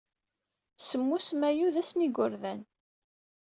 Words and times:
Semmus 0.87 1.27
Mayyu 1.39 1.67
d 1.73 1.75
ass 1.81 1.91
n 1.93 2.03
yigerdan. 2.03 2.61